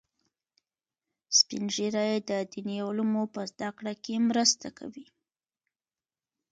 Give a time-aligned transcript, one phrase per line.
[1.37, 5.05] سپین ږیری د دیني علومو په زده کړه کې مرسته کوي